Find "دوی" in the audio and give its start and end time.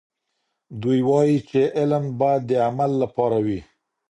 0.81-0.99